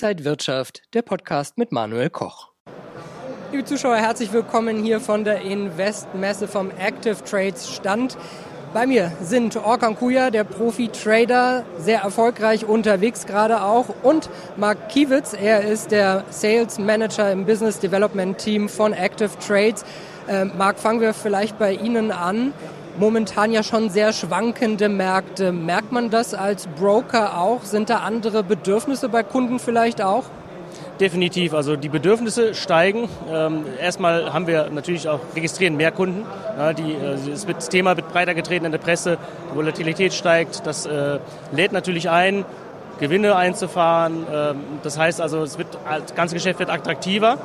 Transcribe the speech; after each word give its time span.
Inside 0.00 0.24
Wirtschaft, 0.24 0.82
der 0.94 1.02
Podcast 1.02 1.58
mit 1.58 1.72
Manuel 1.72 2.08
Koch. 2.08 2.52
Liebe 3.50 3.64
Zuschauer, 3.64 3.96
herzlich 3.96 4.32
willkommen 4.32 4.80
hier 4.80 5.00
von 5.00 5.24
der 5.24 5.40
Invest-Messe 5.40 6.46
vom 6.46 6.70
Active 6.70 7.16
Trades 7.24 7.68
Stand. 7.68 8.16
Bei 8.72 8.86
mir 8.86 9.10
sind 9.20 9.56
Orkan 9.56 9.96
Kuya, 9.96 10.30
der 10.30 10.44
Profi-Trader, 10.44 11.64
sehr 11.78 12.02
erfolgreich 12.02 12.64
unterwegs 12.64 13.26
gerade 13.26 13.60
auch, 13.60 13.86
und 14.04 14.30
Mark 14.56 14.88
Kiewitz, 14.88 15.32
er 15.32 15.62
ist 15.62 15.90
der 15.90 16.24
Sales 16.30 16.78
Manager 16.78 17.32
im 17.32 17.44
Business 17.44 17.80
Development 17.80 18.38
Team 18.38 18.68
von 18.68 18.92
Active 18.92 19.30
Trades. 19.44 19.84
Äh, 20.28 20.44
Marc, 20.44 20.78
fangen 20.78 21.00
wir 21.00 21.12
vielleicht 21.12 21.58
bei 21.58 21.72
Ihnen 21.72 22.12
an. 22.12 22.52
Momentan 22.98 23.52
ja 23.52 23.62
schon 23.62 23.90
sehr 23.90 24.12
schwankende 24.12 24.88
Märkte. 24.88 25.52
Merkt 25.52 25.92
man 25.92 26.10
das 26.10 26.34
als 26.34 26.66
Broker 26.66 27.38
auch? 27.38 27.62
Sind 27.62 27.90
da 27.90 27.98
andere 27.98 28.42
Bedürfnisse 28.42 29.08
bei 29.08 29.22
Kunden 29.22 29.60
vielleicht 29.60 30.02
auch? 30.02 30.24
Definitiv, 30.98 31.54
also 31.54 31.76
die 31.76 31.88
Bedürfnisse 31.88 32.54
steigen. 32.54 33.08
Ähm, 33.32 33.64
erstmal 33.80 34.32
haben 34.32 34.48
wir 34.48 34.68
natürlich 34.70 35.08
auch 35.08 35.20
registrieren 35.36 35.76
mehr 35.76 35.92
Kunden. 35.92 36.26
Äh, 36.58 36.74
das 37.46 37.68
Thema 37.68 37.96
wird 37.96 38.08
breiter 38.08 38.34
getreten 38.34 38.64
in 38.64 38.72
der 38.72 38.80
Presse, 38.80 39.16
die 39.52 39.56
Volatilität 39.56 40.12
steigt, 40.12 40.66
das 40.66 40.84
äh, 40.86 41.20
lädt 41.52 41.70
natürlich 41.70 42.10
ein, 42.10 42.44
Gewinne 42.98 43.36
einzufahren. 43.36 44.26
Ähm, 44.32 44.56
das 44.82 44.98
heißt 44.98 45.20
also, 45.20 45.44
es 45.44 45.56
wird, 45.56 45.68
das 45.88 46.16
ganze 46.16 46.34
Geschäft 46.34 46.58
wird 46.58 46.68
attraktiver. 46.68 47.38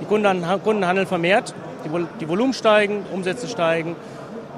Die 0.00 0.04
Kunden, 0.04 0.46
handeln 0.86 1.08
vermehrt, 1.08 1.52
die 2.20 2.28
Volumen 2.28 2.52
steigen, 2.52 3.04
Umsätze 3.12 3.48
steigen. 3.48 3.96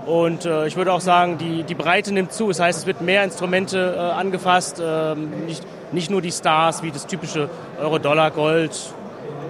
Und 0.06 0.44
äh, 0.46 0.66
ich 0.66 0.76
würde 0.76 0.92
auch 0.92 1.00
sagen, 1.00 1.38
die, 1.38 1.62
die 1.62 1.74
Breite 1.74 2.12
nimmt 2.12 2.32
zu. 2.32 2.48
Das 2.48 2.60
heißt, 2.60 2.80
es 2.80 2.86
wird 2.86 3.00
mehr 3.00 3.22
Instrumente 3.24 3.94
äh, 3.96 4.00
angefasst, 4.00 4.82
ähm, 4.84 5.30
nicht, 5.46 5.64
nicht 5.92 6.10
nur 6.10 6.20
die 6.20 6.32
Stars 6.32 6.82
wie 6.82 6.90
das 6.90 7.06
typische 7.06 7.48
Euro-Dollar, 7.80 8.30
Gold, 8.32 8.72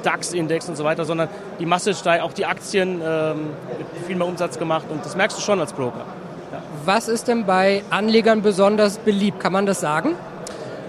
DAX-Index 0.03 0.69
und 0.69 0.77
so 0.77 0.84
weiter, 0.84 1.05
sondern 1.05 1.28
die 1.59 1.67
Masse 1.67 1.94
steigt, 1.94 2.22
auch 2.22 2.33
die 2.33 2.44
Aktien, 2.44 3.00
ähm, 3.03 3.50
wird 3.78 4.06
viel 4.06 4.17
mehr 4.17 4.27
Umsatz 4.27 4.59
gemacht 4.59 4.86
und 4.91 5.05
das 5.05 5.17
merkst 5.17 5.39
du 5.39 5.42
schon 5.42 5.61
als 5.61 5.72
Broker. 5.72 6.05
Ja. 6.53 6.62
Was 6.84 7.09
ist 7.09 7.28
denn 7.28 7.47
bei 7.47 7.83
Anlegern 7.91 8.42
besonders 8.42 8.98
beliebt? 8.98 9.41
Kann 9.41 9.53
man 9.53 9.64
das 9.64 9.81
sagen? 9.81 10.16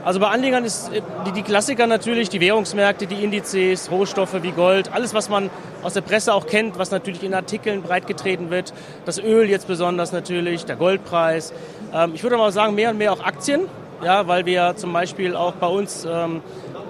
Also 0.05 0.19
bei 0.19 0.27
Anlegern 0.27 0.65
ist 0.65 0.91
äh, 0.91 1.01
die, 1.25 1.31
die 1.31 1.43
Klassiker 1.43 1.87
natürlich, 1.87 2.27
die 2.27 2.41
Währungsmärkte, 2.41 3.07
die 3.07 3.23
Indizes, 3.23 3.89
Rohstoffe 3.89 4.43
wie 4.43 4.51
Gold, 4.51 4.91
alles, 4.93 5.13
was 5.13 5.29
man 5.29 5.49
aus 5.81 5.93
der 5.93 6.01
Presse 6.01 6.33
auch 6.33 6.45
kennt, 6.45 6.77
was 6.77 6.91
natürlich 6.91 7.23
in 7.23 7.33
Artikeln 7.33 7.81
breitgetreten 7.81 8.49
wird. 8.49 8.73
Das 9.05 9.17
Öl 9.17 9.49
jetzt 9.49 9.67
besonders 9.67 10.11
natürlich, 10.11 10.65
der 10.65 10.75
Goldpreis. 10.75 11.53
Ähm, 11.93 12.11
ich 12.15 12.23
würde 12.23 12.35
mal 12.35 12.51
sagen, 12.51 12.75
mehr 12.75 12.89
und 12.89 12.97
mehr 12.97 13.13
auch 13.13 13.23
Aktien, 13.23 13.61
ja, 14.03 14.27
weil 14.27 14.45
wir 14.45 14.75
zum 14.75 14.91
Beispiel 14.91 15.37
auch 15.37 15.53
bei 15.53 15.67
uns 15.67 16.05
ähm, 16.05 16.41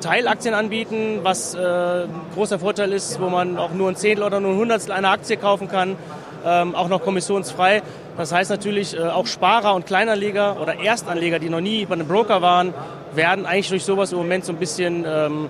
Teilaktien 0.02 0.56
anbieten, 0.56 1.20
was 1.22 1.54
äh, 1.54 1.60
ein 1.60 2.10
großer 2.34 2.58
Vorteil 2.58 2.92
ist, 2.94 3.22
wo 3.22 3.30
man 3.30 3.58
auch 3.58 3.74
nur 3.74 3.90
ein 3.90 3.96
Zehntel 3.96 4.24
oder 4.24 4.40
nur 4.40 4.54
ein 4.54 4.58
Hundertstel 4.58 4.92
einer 4.92 5.12
Aktie 5.12 5.38
kaufen 5.38 5.70
kann, 5.70 5.98
ähm, 6.46 6.74
auch 6.74 6.90
noch 6.90 7.04
kommissionsfrei. 7.04 7.84
Das 8.18 8.32
heißt 8.32 8.50
natürlich, 8.50 8.96
äh, 8.96 9.02
auch 9.02 9.28
Sparer 9.28 9.74
und 9.74 9.86
Kleinanleger 9.86 10.62
oder 10.62 10.80
Erstanleger, 10.80 11.40
die 11.40 11.50
noch 11.50 11.62
nie 11.62 11.86
bei 11.86 11.94
einem 11.94 12.08
Broker 12.08 12.42
waren, 12.42 12.74
werden 13.16 13.46
eigentlich 13.46 13.70
durch 13.70 13.84
sowas 13.84 14.12
im 14.12 14.18
Moment 14.20 14.46
so 14.46 14.54
ein 14.54 14.58
bisschen 14.58 15.06
ähm, 15.08 15.50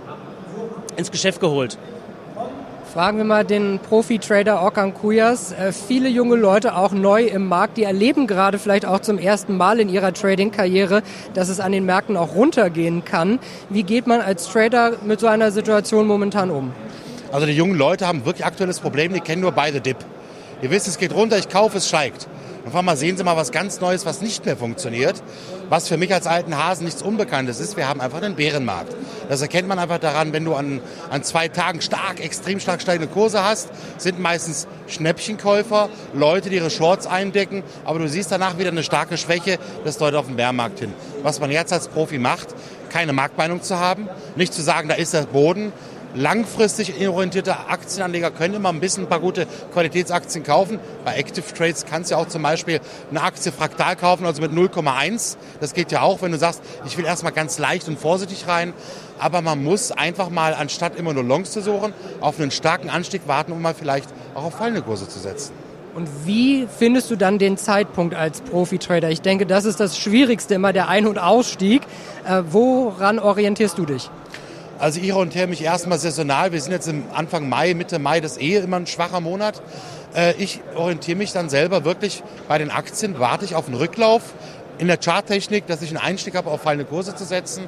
ins 0.95 1.11
Geschäft 1.11 1.39
geholt. 1.39 1.77
Fragen 2.93 3.17
wir 3.17 3.25
mal 3.25 3.43
den 3.43 3.79
Profi-Trader 3.79 4.61
Orkan 4.61 4.93
Kuyas. 4.93 5.51
Äh, 5.51 5.73
viele 5.73 6.09
junge 6.09 6.35
Leute, 6.35 6.75
auch 6.75 6.91
neu 6.91 7.23
im 7.23 7.47
Markt, 7.47 7.77
die 7.77 7.83
erleben 7.83 8.27
gerade 8.27 8.59
vielleicht 8.59 8.85
auch 8.85 8.99
zum 8.99 9.17
ersten 9.17 9.57
Mal 9.57 9.79
in 9.79 9.89
ihrer 9.89 10.13
Trading-Karriere, 10.13 11.01
dass 11.33 11.49
es 11.49 11.59
an 11.59 11.71
den 11.71 11.85
Märkten 11.85 12.15
auch 12.15 12.35
runtergehen 12.35 13.03
kann. 13.03 13.39
Wie 13.69 13.83
geht 13.83 14.05
man 14.05 14.21
als 14.21 14.47
Trader 14.47 14.93
mit 15.03 15.19
so 15.19 15.27
einer 15.27 15.51
Situation 15.51 16.05
momentan 16.05 16.51
um? 16.51 16.71
Also 17.31 17.47
die 17.47 17.53
jungen 17.53 17.75
Leute 17.75 18.07
haben 18.07 18.25
wirklich 18.25 18.45
aktuelles 18.45 18.79
Problem, 18.79 19.11
die 19.11 19.21
kennen 19.21 19.41
nur 19.41 19.53
beide 19.53 19.81
Dip. 19.81 19.97
Ihr 20.61 20.69
wisst, 20.69 20.87
es 20.87 20.99
geht 20.99 21.15
runter, 21.15 21.39
ich 21.39 21.49
kaufe, 21.49 21.79
es 21.79 21.87
steigt. 21.87 22.27
Auf 22.65 22.75
einmal 22.75 22.95
sehen 22.95 23.17
Sie 23.17 23.25
mal 23.25 23.35
was 23.35 23.51
ganz 23.51 23.81
Neues, 23.81 24.05
was 24.05 24.21
nicht 24.21 24.45
mehr 24.45 24.55
funktioniert. 24.55 25.21
Was 25.67 25.89
für 25.89 25.97
mich 25.97 26.13
als 26.13 26.27
alten 26.27 26.57
Hasen 26.57 26.85
nichts 26.85 27.01
Unbekanntes 27.01 27.59
ist. 27.59 27.75
Wir 27.75 27.89
haben 27.89 27.99
einfach 27.99 28.21
einen 28.21 28.35
Bärenmarkt. 28.35 28.95
Das 29.27 29.41
erkennt 29.41 29.67
man 29.67 29.79
einfach 29.79 29.97
daran, 29.97 30.31
wenn 30.31 30.45
du 30.45 30.55
an, 30.55 30.79
an 31.09 31.23
zwei 31.23 31.49
Tagen 31.49 31.81
stark, 31.81 32.21
extrem 32.21 32.61
stark 32.61 32.81
steigende 32.81 33.11
Kurse 33.11 33.43
hast, 33.43 33.69
sind 33.97 34.19
meistens 34.19 34.67
Schnäppchenkäufer, 34.87 35.89
Leute, 36.13 36.49
die 36.49 36.55
ihre 36.55 36.69
Shorts 36.69 37.05
eindecken. 37.05 37.63
Aber 37.83 37.99
du 37.99 38.07
siehst 38.07 38.31
danach 38.31 38.57
wieder 38.57 38.69
eine 38.69 38.83
starke 38.83 39.17
Schwäche. 39.17 39.59
Das 39.83 39.97
deutet 39.97 40.15
auf 40.15 40.27
den 40.27 40.37
Bärenmarkt 40.37 40.79
hin. 40.79 40.93
Was 41.21 41.41
man 41.41 41.51
jetzt 41.51 41.73
als 41.73 41.89
Profi 41.89 42.17
macht, 42.17 42.47
keine 42.89 43.11
Marktmeinung 43.11 43.61
zu 43.61 43.77
haben, 43.77 44.07
nicht 44.35 44.53
zu 44.53 44.61
sagen, 44.61 44.87
da 44.87 44.95
ist 44.95 45.13
der 45.13 45.23
Boden, 45.23 45.73
langfristig 46.15 46.93
orientierte 47.07 47.67
Aktienanleger 47.67 48.31
können 48.31 48.55
immer 48.55 48.69
ein 48.69 48.79
bisschen 48.79 49.03
ein 49.03 49.09
paar 49.09 49.19
gute 49.19 49.47
Qualitätsaktien 49.73 50.43
kaufen. 50.43 50.79
Bei 51.05 51.15
Active 51.15 51.45
Trades 51.53 51.85
kannst 51.85 52.11
du 52.11 52.15
ja 52.15 52.21
auch 52.21 52.27
zum 52.27 52.43
Beispiel 52.43 52.79
eine 53.09 53.21
Aktie 53.21 53.51
fraktal 53.51 53.95
kaufen, 53.95 54.25
also 54.25 54.41
mit 54.41 54.51
0,1. 54.51 55.37
Das 55.59 55.73
geht 55.73 55.91
ja 55.91 56.01
auch, 56.01 56.21
wenn 56.21 56.31
du 56.31 56.37
sagst, 56.37 56.61
ich 56.85 56.97
will 56.97 57.05
erstmal 57.05 57.31
ganz 57.31 57.59
leicht 57.59 57.87
und 57.87 57.99
vorsichtig 57.99 58.47
rein. 58.47 58.73
Aber 59.19 59.41
man 59.41 59.63
muss 59.63 59.91
einfach 59.91 60.29
mal, 60.29 60.53
anstatt 60.53 60.97
immer 60.97 61.13
nur 61.13 61.23
Longs 61.23 61.51
zu 61.51 61.61
suchen, 61.61 61.93
auf 62.19 62.39
einen 62.39 62.51
starken 62.51 62.89
Anstieg 62.89 63.27
warten, 63.27 63.51
um 63.51 63.61
mal 63.61 63.73
vielleicht 63.73 64.09
auch 64.35 64.45
auf 64.45 64.55
fallende 64.55 64.81
Kurse 64.81 65.07
zu 65.07 65.19
setzen. 65.19 65.53
Und 65.95 66.09
wie 66.25 66.67
findest 66.67 67.11
du 67.11 67.15
dann 67.15 67.37
den 67.37 67.55
Zeitpunkt 67.55 68.15
als 68.15 68.41
Profi-Trader? 68.41 69.11
Ich 69.11 69.21
denke, 69.21 69.45
das 69.45 69.65
ist 69.65 69.79
das 69.79 69.95
Schwierigste 69.95 70.55
immer, 70.55 70.73
der 70.73 70.89
Ein- 70.89 71.05
und 71.05 71.19
Ausstieg. 71.19 71.83
Äh, 72.27 72.41
woran 72.49 73.19
orientierst 73.19 73.77
du 73.77 73.85
dich? 73.85 74.09
Also 74.83 74.99
ich 74.99 75.13
orientiere 75.13 75.47
mich 75.47 75.63
erstmal 75.63 75.97
saisonal. 75.97 76.51
Wir 76.51 76.59
sind 76.59 76.73
jetzt 76.73 76.89
im 76.89 77.05
Anfang 77.13 77.47
Mai, 77.47 77.73
Mitte 77.73 77.99
Mai, 77.99 78.19
das 78.19 78.33
ist 78.33 78.41
eh 78.41 78.57
immer 78.57 78.75
ein 78.75 78.85
schwacher 78.85 79.21
Monat. 79.21 79.61
Äh, 80.13 80.33
ich 80.33 80.59
orientiere 80.75 81.17
mich 81.17 81.31
dann 81.31 81.47
selber 81.47 81.85
wirklich 81.85 82.21
bei 82.49 82.57
den 82.57 82.69
Aktien, 82.69 83.17
warte 83.17 83.45
ich 83.45 83.55
auf 83.55 83.67
einen 83.67 83.77
Rücklauf 83.77 84.33
in 84.79 84.87
der 84.87 84.97
Charttechnik, 84.97 85.67
dass 85.67 85.81
ich 85.83 85.87
einen 85.91 85.99
Einstieg 85.99 86.35
habe, 86.35 86.51
auf 86.51 86.63
fallende 86.63 86.83
Kurse 86.83 87.15
zu 87.15 87.23
setzen. 87.23 87.63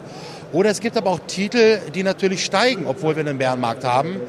Oder 0.52 0.72
es 0.72 0.82
gibt 0.82 0.98
aber 0.98 1.10
auch 1.10 1.22
Titel, 1.26 1.80
die 1.94 2.04
natürlich 2.04 2.44
steigen, 2.44 2.86
obwohl 2.86 3.16
wir 3.16 3.22
einen 3.22 3.38
Bärenmarkt 3.38 3.86
haben. 3.86 4.20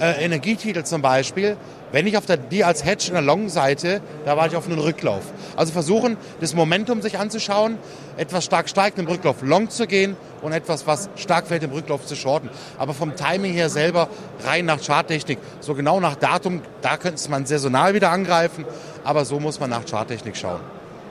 Äh, 0.00 0.24
Energietitel 0.24 0.82
zum 0.82 1.00
Beispiel, 1.00 1.56
wenn 1.92 2.06
ich 2.06 2.16
auf 2.16 2.26
der, 2.26 2.38
die 2.38 2.64
als 2.64 2.84
Hedge 2.84 3.04
in 3.08 3.12
der 3.12 3.22
Long-Seite, 3.22 4.00
da 4.24 4.36
war 4.36 4.46
ich 4.46 4.56
auf 4.56 4.66
einen 4.66 4.78
Rücklauf. 4.78 5.22
Also 5.56 5.72
versuchen, 5.72 6.16
das 6.40 6.54
Momentum 6.54 7.02
sich 7.02 7.18
anzuschauen, 7.18 7.78
etwas 8.16 8.44
stark 8.44 8.68
steigt 8.68 8.98
im 8.98 9.06
Rücklauf 9.06 9.42
Long 9.42 9.70
zu 9.70 9.86
gehen 9.86 10.16
und 10.40 10.52
etwas, 10.52 10.86
was 10.86 11.10
stark 11.16 11.46
fällt 11.46 11.62
im 11.62 11.70
Rücklauf 11.70 12.04
zu 12.06 12.16
shorten. 12.16 12.50
Aber 12.78 12.94
vom 12.94 13.14
Timing 13.14 13.52
her 13.52 13.68
selber 13.68 14.08
rein 14.44 14.64
nach 14.64 14.80
Charttechnik, 14.84 15.38
so 15.60 15.74
genau 15.74 16.00
nach 16.00 16.16
Datum, 16.16 16.62
da 16.80 16.96
könnte 16.96 17.30
man 17.30 17.46
saisonal 17.46 17.94
wieder 17.94 18.10
angreifen, 18.10 18.64
aber 19.04 19.24
so 19.24 19.38
muss 19.38 19.60
man 19.60 19.70
nach 19.70 19.84
Charttechnik 19.84 20.36
schauen. 20.36 20.60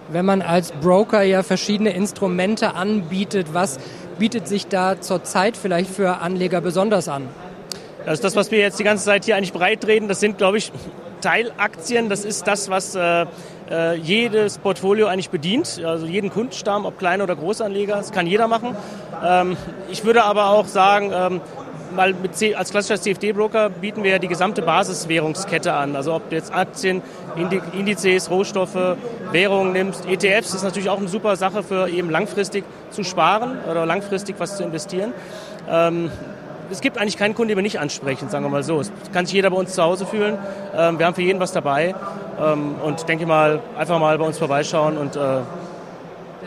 Wenn 0.09 0.25
man 0.25 0.41
als 0.41 0.71
Broker 0.73 1.21
ja 1.21 1.41
verschiedene 1.41 1.91
Instrumente 1.91 2.73
anbietet, 2.73 3.53
was 3.53 3.79
bietet 4.19 4.47
sich 4.47 4.67
da 4.67 4.99
zurzeit 4.99 5.55
vielleicht 5.55 5.89
für 5.89 6.17
Anleger 6.17 6.59
besonders 6.59 7.07
an? 7.07 7.29
Ist 8.05 8.23
das, 8.23 8.35
was 8.35 8.49
wir 8.51 8.59
jetzt 8.59 8.79
die 8.79 8.83
ganze 8.83 9.05
Zeit 9.05 9.25
hier 9.25 9.35
eigentlich 9.35 9.53
breitreden. 9.53 10.07
Das 10.07 10.19
sind, 10.19 10.37
glaube 10.37 10.57
ich, 10.57 10.71
Teilaktien. 11.21 12.09
Das 12.09 12.25
ist 12.25 12.47
das, 12.47 12.69
was 12.69 12.95
äh, 12.95 13.25
äh, 13.69 13.95
jedes 13.95 14.57
Portfolio 14.57 15.07
eigentlich 15.07 15.29
bedient. 15.29 15.81
Also 15.83 16.05
jeden 16.05 16.31
Kundenstamm, 16.31 16.85
ob 16.85 16.97
Klein- 16.97 17.21
oder 17.21 17.35
Großanleger. 17.35 17.95
Das 17.95 18.11
kann 18.11 18.27
jeder 18.27 18.47
machen. 18.47 18.75
Ähm, 19.23 19.55
ich 19.89 20.03
würde 20.03 20.23
aber 20.23 20.49
auch 20.49 20.65
sagen, 20.65 21.11
ähm, 21.13 21.41
C 22.31 22.55
als 22.55 22.71
klassischer 22.71 23.01
CFD-Broker 23.01 23.69
bieten 23.69 24.03
wir 24.03 24.11
ja 24.11 24.19
die 24.19 24.29
gesamte 24.29 24.61
Basiswährungskette 24.61 25.73
an. 25.73 25.95
Also 25.95 26.13
ob 26.13 26.29
du 26.29 26.35
jetzt 26.35 26.53
Aktien, 26.53 27.01
Indizes, 27.73 28.29
Rohstoffe, 28.29 28.95
Währungen 29.31 29.73
nimmst. 29.73 30.05
ETFs 30.05 30.53
ist 30.53 30.63
natürlich 30.63 30.89
auch 30.89 30.99
eine 30.99 31.09
super 31.09 31.35
Sache 31.35 31.63
für 31.63 31.89
eben 31.89 32.09
langfristig 32.09 32.63
zu 32.91 33.03
sparen 33.03 33.57
oder 33.69 33.85
langfristig 33.85 34.35
was 34.39 34.57
zu 34.57 34.63
investieren. 34.63 35.13
Ähm, 35.69 36.09
es 36.71 36.81
gibt 36.81 36.97
eigentlich 36.97 37.17
keinen 37.17 37.35
Kunden, 37.35 37.49
den 37.49 37.57
wir 37.57 37.63
nicht 37.63 37.79
ansprechen, 37.79 38.29
sagen 38.29 38.45
wir 38.45 38.49
mal 38.49 38.63
so. 38.63 38.79
Es 38.79 38.91
kann 39.13 39.25
sich 39.25 39.35
jeder 39.35 39.49
bei 39.49 39.57
uns 39.57 39.73
zu 39.73 39.83
Hause 39.83 40.05
fühlen. 40.05 40.37
Ähm, 40.75 40.97
wir 40.97 41.05
haben 41.05 41.15
für 41.15 41.21
jeden 41.21 41.39
was 41.39 41.51
dabei 41.51 41.93
ähm, 42.39 42.75
und 42.83 43.07
denke 43.07 43.25
mal, 43.25 43.59
einfach 43.77 43.99
mal 43.99 44.17
bei 44.17 44.25
uns 44.25 44.37
vorbeischauen 44.37 44.97
und 44.97 45.15
äh, 45.15 45.41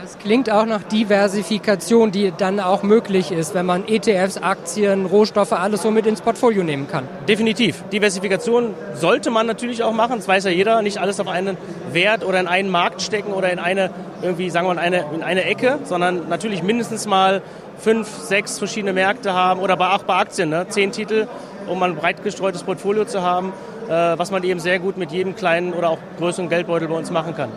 das 0.05 0.19
klingt 0.19 0.51
auch 0.51 0.67
nach 0.67 0.83
Diversifikation, 0.83 2.11
die 2.11 2.31
dann 2.37 2.61
auch 2.61 2.83
möglich 2.83 3.33
ist, 3.33 3.55
wenn 3.55 3.65
man 3.65 3.89
ETFs, 3.89 4.37
Aktien, 4.37 5.07
Rohstoffe, 5.07 5.53
alles 5.53 5.81
so 5.81 5.91
mit 5.91 6.05
ins 6.05 6.21
Portfolio 6.21 6.63
nehmen 6.63 6.89
kann. 6.89 7.09
Definitiv. 7.27 7.83
Diversifikation 7.91 8.75
sollte 8.95 9.31
man 9.31 9.47
natürlich 9.47 9.83
auch 9.83 9.95
machen. 9.95 10.17
Das 10.17 10.29
weiß 10.29 10.45
ja 10.45 10.51
jeder. 10.51 10.83
Nicht 10.83 10.99
alles 10.99 11.21
auf 11.21 11.29
einen 11.29 11.57
Wert 11.93 12.23
oder 12.23 12.39
in 12.39 12.49
einen 12.49 12.69
Markt 12.69 13.01
stecken 13.01 13.33
oder 13.33 13.51
in 13.51 13.59
eine, 13.59 13.91
irgendwie, 14.21 14.51
sagen 14.51 14.67
wir 14.67 14.75
mal, 14.75 14.83
in 14.83 14.95
eine, 14.95 15.07
in 15.15 15.23
eine 15.23 15.45
Ecke, 15.45 15.79
sondern 15.85 16.29
natürlich 16.29 16.63
mindestens 16.63 17.07
mal 17.07 17.41
fünf, 17.79 18.09
sechs 18.09 18.59
verschiedene 18.59 18.93
Märkte 18.93 19.33
haben 19.33 19.61
oder 19.61 19.79
auch 19.79 20.03
bei 20.05 20.15
Aktien, 20.15 20.51
ne? 20.51 20.67
zehn 20.69 20.93
Titel, 20.93 21.27
um 21.67 21.83
ein 21.83 21.97
breit 21.97 22.23
gestreutes 22.23 22.63
Portfolio 22.63 23.05
zu 23.05 23.23
haben, 23.23 23.53
äh, 23.89 23.91
was 23.91 24.31
man 24.31 24.43
eben 24.45 24.61
sehr 24.61 24.79
gut 24.79 24.97
mit 24.97 25.13
jedem 25.13 25.35
kleinen 25.37 25.73
oder 25.73 25.91
auch 25.91 25.99
größeren 26.19 26.49
Geldbeutel 26.49 26.89
bei 26.89 26.95
uns 26.95 27.11
machen 27.11 27.35
kann. 27.35 27.51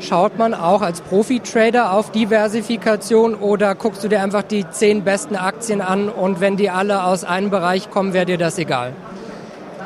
Schaut 0.00 0.36
man 0.38 0.54
auch 0.54 0.82
als 0.82 1.00
Profi-Trader 1.00 1.92
auf 1.92 2.10
Diversifikation 2.10 3.34
oder 3.34 3.74
guckst 3.74 4.04
du 4.04 4.08
dir 4.08 4.22
einfach 4.22 4.42
die 4.42 4.68
zehn 4.68 5.02
besten 5.02 5.36
Aktien 5.36 5.80
an 5.80 6.08
und 6.08 6.40
wenn 6.40 6.56
die 6.56 6.68
alle 6.68 7.04
aus 7.04 7.24
einem 7.24 7.50
Bereich 7.50 7.90
kommen, 7.90 8.12
wäre 8.12 8.26
dir 8.26 8.38
das 8.38 8.58
egal? 8.58 8.92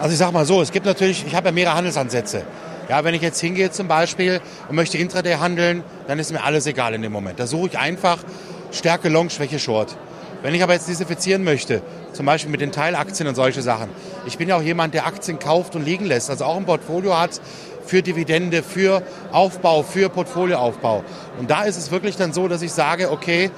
Also 0.00 0.12
ich 0.12 0.18
sag 0.18 0.32
mal 0.32 0.44
so, 0.44 0.62
es 0.62 0.72
gibt 0.72 0.86
natürlich, 0.86 1.24
ich 1.26 1.34
habe 1.34 1.46
ja 1.46 1.52
mehrere 1.52 1.74
Handelsansätze. 1.74 2.42
Ja, 2.88 3.04
wenn 3.04 3.14
ich 3.14 3.20
jetzt 3.20 3.38
hingehe 3.38 3.70
zum 3.70 3.86
Beispiel 3.86 4.40
und 4.68 4.76
möchte 4.76 4.96
Intraday 4.96 5.34
handeln, 5.34 5.84
dann 6.06 6.18
ist 6.18 6.32
mir 6.32 6.42
alles 6.42 6.66
egal 6.66 6.94
in 6.94 7.02
dem 7.02 7.12
Moment. 7.12 7.38
Da 7.38 7.46
suche 7.46 7.68
ich 7.68 7.78
einfach 7.78 8.18
Stärke 8.70 9.08
Long, 9.08 9.30
Schwäche 9.30 9.58
Short. 9.58 9.96
Wenn 10.42 10.54
ich 10.54 10.62
aber 10.62 10.74
jetzt 10.74 10.86
diversifizieren 10.86 11.42
möchte, 11.42 11.82
zum 12.12 12.26
Beispiel 12.26 12.50
mit 12.50 12.60
den 12.60 12.70
Teilaktien 12.70 13.28
und 13.28 13.34
solche 13.34 13.62
Sachen. 13.62 13.88
Ich 14.26 14.38
bin 14.38 14.48
ja 14.48 14.56
auch 14.56 14.62
jemand, 14.62 14.94
der 14.94 15.06
Aktien 15.06 15.38
kauft 15.38 15.74
und 15.74 15.84
liegen 15.84 16.04
lässt, 16.04 16.30
also 16.30 16.44
auch 16.44 16.56
ein 16.56 16.64
Portfolio 16.64 17.18
hat 17.18 17.40
für 17.84 18.02
Dividende, 18.02 18.62
für 18.62 19.02
Aufbau, 19.32 19.82
für 19.82 20.08
Portfolioaufbau. 20.08 21.02
Und 21.40 21.50
da 21.50 21.64
ist 21.64 21.76
es 21.76 21.90
wirklich 21.90 22.16
dann 22.16 22.32
so, 22.32 22.46
dass 22.46 22.62
ich 22.62 22.72
sage, 22.72 23.10
okay, 23.10 23.50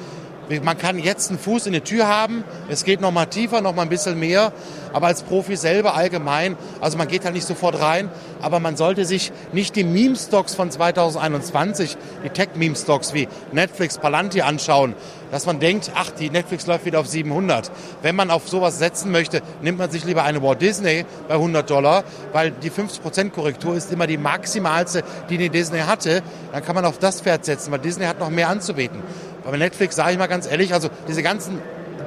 man 0.58 0.76
kann 0.76 0.98
jetzt 0.98 1.30
einen 1.30 1.38
Fuß 1.38 1.66
in 1.66 1.72
die 1.72 1.80
Tür 1.80 2.08
haben, 2.08 2.42
es 2.68 2.84
geht 2.84 3.00
noch 3.00 3.12
mal 3.12 3.26
tiefer, 3.26 3.60
noch 3.60 3.74
mal 3.74 3.82
ein 3.82 3.88
bisschen 3.88 4.18
mehr, 4.18 4.52
aber 4.92 5.06
als 5.06 5.22
Profi 5.22 5.56
selber 5.56 5.94
allgemein, 5.94 6.56
also 6.80 6.98
man 6.98 7.06
geht 7.06 7.24
halt 7.24 7.34
nicht 7.34 7.46
sofort 7.46 7.80
rein, 7.80 8.10
aber 8.42 8.58
man 8.58 8.76
sollte 8.76 9.04
sich 9.04 9.30
nicht 9.52 9.76
die 9.76 9.84
Meme-Stocks 9.84 10.54
von 10.54 10.70
2021, 10.70 11.96
die 12.24 12.30
Tech-Meme-Stocks 12.30 13.14
wie 13.14 13.28
Netflix, 13.52 13.98
Palantir 13.98 14.46
anschauen, 14.46 14.94
dass 15.30 15.46
man 15.46 15.60
denkt, 15.60 15.92
ach, 15.94 16.10
die 16.10 16.30
Netflix 16.30 16.66
läuft 16.66 16.84
wieder 16.84 16.98
auf 16.98 17.06
700. 17.06 17.70
Wenn 18.02 18.16
man 18.16 18.30
auf 18.30 18.48
sowas 18.48 18.78
setzen 18.78 19.12
möchte, 19.12 19.42
nimmt 19.62 19.78
man 19.78 19.90
sich 19.90 20.04
lieber 20.04 20.24
eine 20.24 20.42
Walt 20.42 20.60
Disney 20.60 21.04
bei 21.28 21.34
100 21.34 21.68
Dollar, 21.70 22.04
weil 22.32 22.50
die 22.50 22.70
50% 22.70 23.30
Korrektur 23.30 23.76
ist 23.76 23.92
immer 23.92 24.06
die 24.06 24.18
maximalste, 24.18 25.04
die 25.28 25.38
die 25.38 25.50
Disney 25.50 25.80
hatte. 25.80 26.22
Dann 26.52 26.64
kann 26.64 26.74
man 26.74 26.84
auf 26.84 26.98
das 26.98 27.20
Pferd 27.20 27.44
setzen, 27.44 27.70
weil 27.70 27.78
Disney 27.78 28.06
hat 28.06 28.18
noch 28.18 28.30
mehr 28.30 28.48
anzubieten. 28.48 29.00
Bei 29.44 29.56
Netflix 29.56 29.96
sage 29.96 30.12
ich 30.12 30.18
mal 30.18 30.26
ganz 30.26 30.46
ehrlich, 30.46 30.74
also 30.74 30.88
diese 31.08 31.22
ganzen 31.22 31.60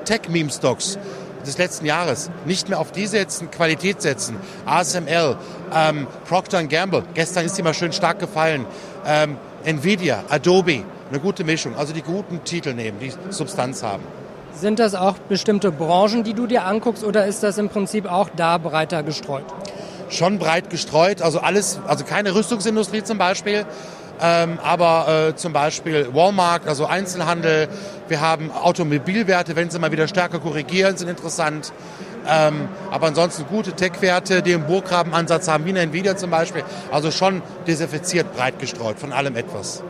Tech-Meme-Stocks 0.05 0.97
des 1.45 1.57
letzten 1.57 1.85
Jahres 1.85 2.29
nicht 2.45 2.69
mehr 2.69 2.79
auf 2.79 2.91
die 2.91 3.05
setzen, 3.05 3.51
Qualität 3.51 4.01
setzen. 4.01 4.37
ASML, 4.65 5.35
ähm, 5.73 6.07
Procter 6.27 6.63
Gamble, 6.63 7.03
gestern 7.13 7.45
ist 7.45 7.57
die 7.57 7.63
mal 7.63 7.73
schön 7.73 7.91
stark 7.91 8.19
gefallen. 8.19 8.65
Ähm, 9.05 9.37
Nvidia, 9.65 10.23
Adobe, 10.29 10.83
eine 11.09 11.19
gute 11.19 11.43
Mischung. 11.43 11.75
Also 11.75 11.93
die 11.93 12.01
guten 12.01 12.43
Titel 12.43 12.73
nehmen, 12.73 12.99
die 12.99 13.11
Substanz 13.29 13.83
haben. 13.83 14.03
Sind 14.55 14.79
das 14.79 14.93
auch 14.93 15.17
bestimmte 15.17 15.71
Branchen, 15.71 16.23
die 16.23 16.33
du 16.33 16.45
dir 16.47 16.65
anguckst, 16.65 17.03
oder 17.03 17.25
ist 17.25 17.43
das 17.43 17.57
im 17.57 17.69
Prinzip 17.69 18.09
auch 18.09 18.29
da 18.35 18.57
breiter 18.57 19.01
gestreut? 19.01 19.45
Schon 20.09 20.37
breit 20.37 20.69
gestreut, 20.69 21.23
also 21.23 21.39
alles, 21.39 21.79
also 21.87 22.03
keine 22.05 22.35
Rüstungsindustrie 22.35 23.03
zum 23.03 23.17
Beispiel, 23.17 23.65
ähm, 24.21 24.59
aber 24.63 25.29
äh, 25.29 25.35
zum 25.35 25.53
Beispiel 25.53 26.13
Walmart, 26.13 26.67
also 26.67 26.85
Einzelhandel. 26.85 27.67
Wir 28.07 28.21
haben 28.21 28.51
Automobilwerte, 28.51 29.55
wenn 29.55 29.69
sie 29.69 29.79
mal 29.79 29.91
wieder 29.91 30.07
stärker 30.07 30.39
korrigieren, 30.39 30.97
sind 30.97 31.09
interessant. 31.09 31.73
Ähm, 32.27 32.69
aber 32.91 33.07
ansonsten 33.07 33.45
gute 33.47 33.73
Tech-Werte, 33.73 34.41
die 34.41 34.53
einen 34.53 34.65
Burggraben-Ansatz 34.65 35.47
haben, 35.47 35.65
wie 35.65 35.69
eine 35.69 35.81
Nvidia 35.81 36.15
zum 36.15 36.29
Beispiel. 36.29 36.63
Also 36.91 37.11
schon 37.11 37.41
desinfiziert, 37.67 38.33
breit 38.33 38.59
gestreut, 38.59 38.99
von 38.99 39.11
allem 39.11 39.35
etwas. 39.35 39.83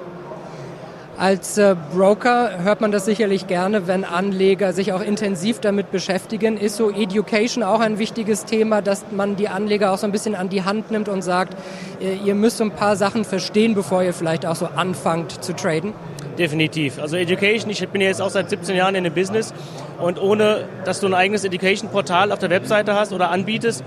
Als 1.17 1.59
äh, 1.59 1.75
Broker 1.93 2.63
hört 2.63 2.81
man 2.81 2.91
das 2.91 3.05
sicherlich 3.05 3.45
gerne, 3.45 3.87
wenn 3.87 4.03
Anleger 4.03 4.73
sich 4.73 4.93
auch 4.93 5.01
intensiv 5.01 5.59
damit 5.59 5.91
beschäftigen. 5.91 6.57
Ist 6.57 6.75
so 6.75 6.89
Education 6.89 7.63
auch 7.63 7.81
ein 7.81 7.99
wichtiges 7.99 8.45
Thema, 8.45 8.81
dass 8.81 9.05
man 9.11 9.35
die 9.35 9.47
Anleger 9.47 9.91
auch 9.91 9.99
so 9.99 10.07
ein 10.07 10.11
bisschen 10.11 10.33
an 10.33 10.49
die 10.49 10.63
Hand 10.63 10.89
nimmt 10.89 11.09
und 11.09 11.21
sagt, 11.21 11.55
äh, 12.01 12.15
ihr 12.25 12.33
müsst 12.33 12.57
so 12.57 12.63
ein 12.63 12.71
paar 12.71 12.95
Sachen 12.95 13.25
verstehen, 13.25 13.75
bevor 13.75 14.01
ihr 14.01 14.13
vielleicht 14.13 14.45
auch 14.47 14.55
so 14.55 14.65
anfangt 14.65 15.43
zu 15.43 15.53
traden? 15.53 15.93
Definitiv. 16.39 16.99
Also 16.99 17.15
Education, 17.15 17.69
ich 17.69 17.87
bin 17.89 18.01
jetzt 18.01 18.19
auch 18.19 18.31
seit 18.31 18.49
17 18.49 18.75
Jahren 18.75 18.95
in 18.95 19.03
dem 19.03 19.13
Business 19.13 19.53
und 19.99 20.19
ohne, 20.19 20.65
dass 20.83 20.99
du 20.99 21.05
ein 21.05 21.13
eigenes 21.13 21.43
Education-Portal 21.43 22.31
auf 22.31 22.39
der 22.39 22.49
Webseite 22.49 22.95
hast 22.95 23.13
oder 23.13 23.29
anbietest, 23.29 23.83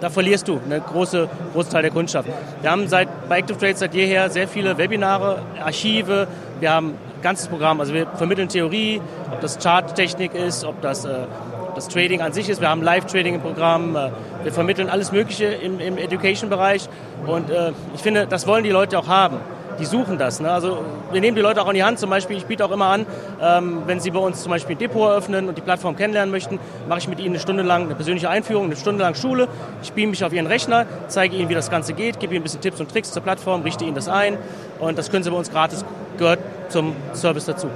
da 0.00 0.10
verlierst 0.10 0.48
du 0.48 0.60
einen 0.64 0.82
große, 0.82 1.28
großen 1.52 1.72
Teil 1.72 1.82
der 1.82 1.90
Kundschaft. 1.90 2.28
Wir 2.60 2.70
haben 2.70 2.88
seit, 2.88 3.28
bei 3.28 3.38
Active 3.38 3.58
Trade 3.58 3.76
seit 3.76 3.94
jeher 3.94 4.30
sehr 4.30 4.48
viele 4.48 4.76
Webinare, 4.78 5.42
Archive, 5.62 6.26
wir 6.60 6.72
haben 6.72 6.90
ein 6.90 7.22
ganzes 7.22 7.48
Programm, 7.48 7.80
also 7.80 7.94
wir 7.94 8.06
vermitteln 8.14 8.48
Theorie, 8.48 9.00
ob 9.30 9.40
das 9.40 9.58
Charttechnik 9.58 10.34
ist, 10.34 10.64
ob 10.64 10.80
das, 10.82 11.04
äh, 11.04 11.26
das 11.74 11.88
Trading 11.88 12.20
an 12.20 12.32
sich 12.32 12.48
ist, 12.48 12.60
wir 12.60 12.68
haben 12.68 12.82
Live-Trading 12.82 13.36
im 13.36 13.40
Programm, 13.40 13.96
äh, 13.96 14.10
wir 14.42 14.52
vermitteln 14.52 14.88
alles 14.88 15.12
Mögliche 15.12 15.46
im, 15.46 15.80
im 15.80 15.98
Education-Bereich. 15.98 16.88
Und 17.26 17.50
äh, 17.50 17.72
ich 17.94 18.02
finde, 18.02 18.26
das 18.26 18.46
wollen 18.46 18.64
die 18.64 18.70
Leute 18.70 18.98
auch 18.98 19.08
haben 19.08 19.38
die 19.78 19.84
suchen 19.84 20.18
das. 20.18 20.40
Ne? 20.40 20.50
Also 20.50 20.84
wir 21.12 21.20
nehmen 21.20 21.36
die 21.36 21.42
Leute 21.42 21.62
auch 21.62 21.68
an 21.68 21.74
die 21.74 21.84
Hand. 21.84 21.98
Zum 21.98 22.10
Beispiel, 22.10 22.36
ich 22.36 22.46
biete 22.46 22.64
auch 22.64 22.70
immer 22.70 22.86
an, 22.86 23.06
ähm, 23.40 23.82
wenn 23.86 24.00
sie 24.00 24.10
bei 24.10 24.18
uns 24.18 24.42
zum 24.42 24.50
Beispiel 24.50 24.76
ein 24.76 24.78
Depot 24.78 25.08
eröffnen 25.08 25.48
und 25.48 25.56
die 25.56 25.62
Plattform 25.62 25.96
kennenlernen 25.96 26.30
möchten, 26.30 26.58
mache 26.88 27.00
ich 27.00 27.08
mit 27.08 27.18
ihnen 27.18 27.30
eine 27.30 27.40
Stunde 27.40 27.62
lang 27.62 27.84
eine 27.84 27.94
persönliche 27.94 28.28
Einführung, 28.28 28.66
eine 28.66 28.76
Stunde 28.76 29.02
lang 29.02 29.14
Schule. 29.14 29.48
Ich 29.82 29.92
beame 29.92 30.10
mich 30.10 30.24
auf 30.24 30.32
ihren 30.32 30.46
Rechner, 30.46 30.86
zeige 31.08 31.36
ihnen, 31.36 31.48
wie 31.48 31.54
das 31.54 31.70
Ganze 31.70 31.92
geht, 31.92 32.20
gebe 32.20 32.34
ihnen 32.34 32.40
ein 32.40 32.44
bisschen 32.44 32.60
Tipps 32.60 32.80
und 32.80 32.90
Tricks 32.90 33.12
zur 33.12 33.22
Plattform, 33.22 33.62
richte 33.62 33.84
ihnen 33.84 33.94
das 33.94 34.08
ein 34.08 34.36
und 34.78 34.98
das 34.98 35.10
können 35.10 35.24
sie 35.24 35.30
bei 35.30 35.36
uns 35.36 35.50
gratis, 35.50 35.84
gehört 36.18 36.40
zum 36.68 36.94
Service 37.14 37.46
dazu. 37.46 37.68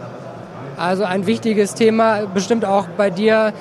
Also 0.76 1.04
ein 1.04 1.26
wichtiges 1.26 1.74
Thema, 1.74 2.26
bestimmt 2.26 2.64
auch 2.64 2.86
bei 2.96 3.10
dir, 3.10 3.52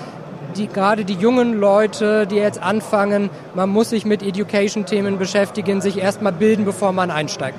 die, 0.56 0.68
gerade 0.68 1.06
die 1.06 1.13
jungen 1.13 1.60
Leute, 1.60 2.28
die 2.28 2.36
jetzt 2.36 2.62
anfangen, 2.62 3.30
man 3.54 3.69
muss 3.69 3.90
sich 3.90 4.06
mit 4.06 4.24
Education-Themen 4.24 5.18
beschäftigen, 5.18 5.81
sich 5.81 5.98
erstmal 5.98 6.31
bilden, 6.31 6.66
bevor 6.66 6.92
man 6.92 7.12
einsteigt. 7.12 7.57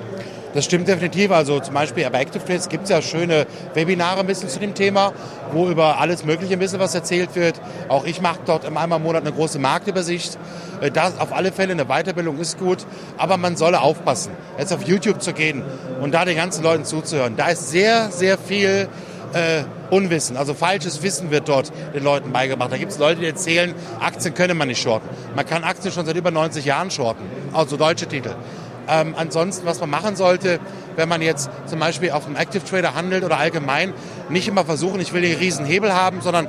Das 0.53 0.65
stimmt 0.65 0.87
definitiv. 0.87 1.31
Also 1.31 1.59
zum 1.59 1.73
Beispiel 1.73 2.09
bei 2.09 2.21
Active 2.21 2.43
Trades 2.43 2.69
gibt 2.69 2.85
es 2.85 2.89
ja 2.89 3.01
schöne 3.01 3.45
Webinare 3.73 4.21
ein 4.21 4.27
bisschen 4.27 4.49
zu 4.49 4.59
dem 4.59 4.73
Thema, 4.73 5.13
wo 5.53 5.67
über 5.67 5.99
alles 5.99 6.25
Mögliche 6.25 6.53
ein 6.53 6.59
bisschen 6.59 6.79
was 6.79 6.95
erzählt 6.95 7.35
wird. 7.35 7.61
Auch 7.87 8.05
ich 8.05 8.21
mache 8.21 8.39
dort 8.45 8.65
einmal 8.65 8.91
im 8.91 9.03
Monat 9.03 9.21
eine 9.21 9.31
große 9.31 9.59
Marktübersicht. 9.59 10.37
Äh, 10.81 10.91
das 10.91 11.19
auf 11.19 11.33
alle 11.33 11.51
Fälle 11.51 11.73
eine 11.73 11.85
Weiterbildung 11.85 12.39
ist 12.39 12.57
gut, 12.57 12.85
aber 13.17 13.37
man 13.37 13.57
solle 13.57 13.81
aufpassen, 13.81 14.31
jetzt 14.57 14.73
auf 14.73 14.83
YouTube 14.83 15.21
zu 15.21 15.33
gehen 15.33 15.63
und 16.01 16.13
da 16.13 16.25
den 16.25 16.37
ganzen 16.37 16.63
Leuten 16.63 16.85
zuzuhören. 16.85 17.35
Da 17.35 17.47
ist 17.47 17.69
sehr, 17.69 18.09
sehr 18.11 18.37
viel 18.37 18.87
äh, 19.33 19.63
Unwissen, 19.91 20.37
also 20.37 20.53
falsches 20.53 21.01
Wissen 21.01 21.31
wird 21.31 21.49
dort 21.49 21.71
den 21.93 22.03
Leuten 22.03 22.31
beigebracht. 22.31 22.71
Da 22.71 22.77
gibt 22.77 22.91
es 22.91 22.99
Leute, 22.99 23.21
die 23.21 23.27
erzählen, 23.27 23.73
Aktien 23.99 24.33
könne 24.33 24.53
man 24.53 24.67
nicht 24.67 24.81
shorten. 24.81 25.07
Man 25.35 25.45
kann 25.45 25.63
Aktien 25.63 25.91
schon 25.93 26.05
seit 26.05 26.15
über 26.15 26.31
90 26.31 26.65
Jahren 26.65 26.91
shorten, 26.91 27.23
also 27.53 27.77
deutsche 27.77 28.07
Titel. 28.07 28.35
Ähm, 28.89 29.13
ansonsten, 29.15 29.65
was 29.65 29.79
man 29.79 29.89
machen 29.89 30.15
sollte, 30.15 30.59
wenn 30.95 31.07
man 31.07 31.21
jetzt 31.21 31.49
zum 31.67 31.79
Beispiel 31.79 32.11
auf 32.11 32.25
einem 32.25 32.35
Active 32.35 32.65
Trader 32.65 32.95
handelt 32.95 33.23
oder 33.23 33.37
allgemein, 33.37 33.93
nicht 34.29 34.47
immer 34.47 34.65
versuchen, 34.65 34.99
ich 34.99 35.13
will 35.13 35.21
den 35.21 35.37
riesen 35.37 35.65
Hebel 35.65 35.93
haben, 35.93 36.21
sondern 36.21 36.47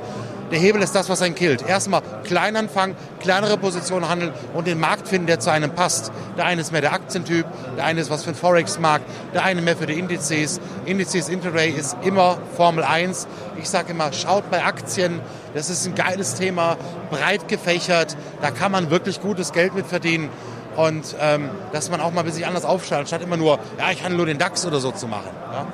der 0.51 0.59
Hebel 0.59 0.81
ist 0.81 0.93
das, 0.93 1.07
was 1.07 1.21
einen 1.21 1.33
killt. 1.33 1.65
Erstmal 1.65 2.01
klein 2.25 2.57
anfangen, 2.57 2.95
kleinere 3.21 3.57
Positionen 3.57 4.09
handeln 4.09 4.33
und 4.53 4.67
den 4.67 4.81
Markt 4.81 5.07
finden, 5.07 5.27
der 5.27 5.39
zu 5.39 5.49
einem 5.49 5.71
passt. 5.71 6.11
Der 6.37 6.45
eine 6.45 6.59
ist 6.59 6.73
mehr 6.73 6.81
der 6.81 6.91
Aktientyp, 6.91 7.45
der 7.77 7.85
eine 7.85 8.01
ist 8.01 8.09
was 8.09 8.25
für 8.25 8.31
den 8.31 8.35
Forex-Markt, 8.35 9.05
der 9.33 9.45
eine 9.45 9.61
mehr 9.61 9.77
für 9.77 9.85
die 9.85 9.97
Indizes. 9.97 10.59
Indizes 10.85 11.29
Intraday 11.29 11.69
ist 11.69 11.95
immer 12.03 12.37
Formel 12.57 12.83
1. 12.83 13.27
Ich 13.61 13.69
sage 13.69 13.91
immer, 13.91 14.11
schaut 14.11 14.51
bei 14.51 14.65
Aktien. 14.65 15.21
Das 15.53 15.69
ist 15.69 15.85
ein 15.85 15.95
geiles 15.95 16.35
Thema, 16.35 16.75
breit 17.09 17.47
gefächert. 17.47 18.17
Da 18.41 18.51
kann 18.51 18.73
man 18.73 18.89
wirklich 18.89 19.21
gutes 19.21 19.53
Geld 19.53 19.73
mit 19.73 19.85
verdienen 19.85 20.29
und 20.77 21.15
ähm, 21.19 21.49
dass 21.71 21.89
man 21.89 22.01
auch 22.01 22.11
mal 22.11 22.21
ein 22.21 22.25
bisschen 22.25 22.45
anders 22.45 22.65
aufstellt, 22.65 23.07
statt 23.07 23.21
immer 23.21 23.37
nur, 23.37 23.59
ja, 23.77 23.91
ich 23.91 24.03
handle 24.03 24.17
nur 24.17 24.25
den 24.25 24.37
DAX 24.37 24.65
oder 24.65 24.79
so 24.79 24.91
zu 24.91 25.07
machen. 25.07 25.29
Ja? 25.51 25.67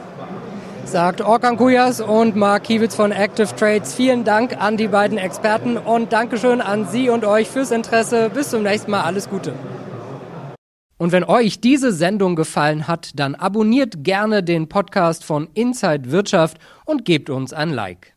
Sagt 0.85 1.21
Orkan 1.21 1.57
Kujas 1.57 1.99
und 1.99 2.37
Mark 2.37 2.63
Kiewitz 2.63 2.95
von 2.95 3.11
Active 3.11 3.53
Trades. 3.55 3.93
Vielen 3.93 4.23
Dank 4.23 4.55
an 4.61 4.77
die 4.77 4.87
beiden 4.87 5.17
Experten 5.17 5.77
und 5.77 6.13
Dankeschön 6.13 6.61
an 6.61 6.87
Sie 6.87 7.09
und 7.09 7.25
euch 7.25 7.49
fürs 7.49 7.71
Interesse. 7.71 8.29
Bis 8.33 8.51
zum 8.51 8.63
nächsten 8.63 8.91
Mal. 8.91 9.01
Alles 9.01 9.29
Gute. 9.29 9.53
Und 10.97 11.11
wenn 11.11 11.25
euch 11.25 11.59
diese 11.59 11.91
Sendung 11.91 12.35
gefallen 12.35 12.87
hat, 12.87 13.11
dann 13.15 13.35
abonniert 13.35 14.03
gerne 14.03 14.43
den 14.43 14.69
Podcast 14.69 15.23
von 15.25 15.49
Inside 15.53 16.09
Wirtschaft 16.11 16.57
und 16.85 17.05
gebt 17.05 17.29
uns 17.29 17.53
ein 17.53 17.69
Like. 17.69 18.16